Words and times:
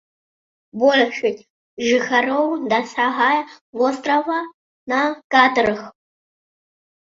Большасць 0.83 1.47
жыхароў 1.89 2.49
дасягае 2.73 3.37
вострава 3.85 4.39
на 4.91 5.01
катарах. 5.37 5.81